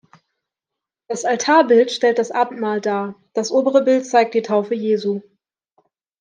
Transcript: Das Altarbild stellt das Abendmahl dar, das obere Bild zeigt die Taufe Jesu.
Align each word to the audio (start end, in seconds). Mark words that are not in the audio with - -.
Das 1.09 1.25
Altarbild 1.25 1.91
stellt 1.91 2.17
das 2.17 2.31
Abendmahl 2.31 2.81
dar, 2.81 3.13
das 3.33 3.51
obere 3.51 3.83
Bild 3.83 4.03
zeigt 4.07 4.33
die 4.33 4.41
Taufe 4.41 4.73
Jesu. 4.73 5.21